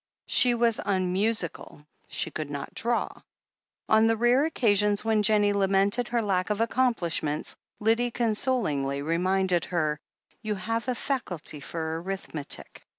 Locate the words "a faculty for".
10.87-12.01